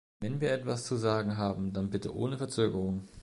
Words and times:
Wenn 0.19 0.41
wir 0.41 0.51
etwas 0.51 0.85
zu 0.85 0.95
sagen 0.95 1.37
haben, 1.37 1.73
dann 1.73 1.91
bitte 1.91 2.15
ohne 2.15 2.35
Verzögerung. 2.39 3.03